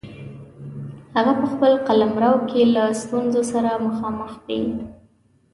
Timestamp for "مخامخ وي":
3.87-4.61